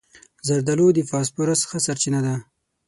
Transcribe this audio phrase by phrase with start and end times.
[0.47, 2.35] زردالو د فاسفورس ښه سرچینه ده.